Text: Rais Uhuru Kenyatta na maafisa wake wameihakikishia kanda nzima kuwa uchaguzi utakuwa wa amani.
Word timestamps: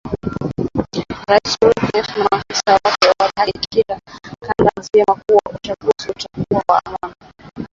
Rais 1.29 1.51
Uhuru 1.63 1.77
Kenyatta 1.77 2.07
na 2.17 2.23
maafisa 2.31 2.73
wake 2.73 3.07
wameihakikishia 3.19 3.99
kanda 4.39 4.73
nzima 4.77 5.21
kuwa 5.27 5.55
uchaguzi 5.55 6.09
utakuwa 6.09 6.63
wa 6.67 6.81
amani. 6.85 7.13